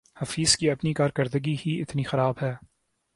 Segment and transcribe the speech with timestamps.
[0.17, 2.53] حفیظ کی اپنی کارکردگی ہی اتنی خراب ہے